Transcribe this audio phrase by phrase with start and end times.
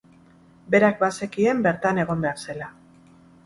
[0.75, 2.75] Berak bazekien bertan egon behar zela.